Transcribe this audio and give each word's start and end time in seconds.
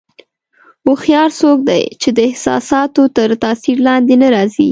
هوښیار 0.85 1.29
څوک 1.39 1.57
دی 1.69 1.83
چې 2.01 2.09
د 2.17 2.19
احساساتو 2.29 3.01
تر 3.17 3.29
تاثیر 3.43 3.77
لاندې 3.87 4.15
نه 4.21 4.27
راځي. 4.35 4.59